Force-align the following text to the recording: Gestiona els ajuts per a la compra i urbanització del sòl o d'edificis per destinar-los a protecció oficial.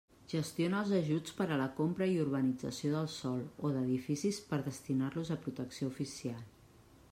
Gestiona 0.31 0.77
els 0.83 0.93
ajuts 0.99 1.35
per 1.41 1.45
a 1.55 1.59
la 1.61 1.67
compra 1.79 2.07
i 2.13 2.17
urbanització 2.23 2.93
del 2.95 3.11
sòl 3.17 3.45
o 3.69 3.73
d'edificis 3.77 4.43
per 4.49 4.61
destinar-los 4.71 5.33
a 5.37 5.41
protecció 5.47 5.95
oficial. 5.95 6.45